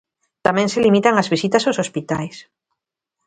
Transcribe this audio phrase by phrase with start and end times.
[0.45, 2.35] Tamén se limitan as visitas aos hospitais.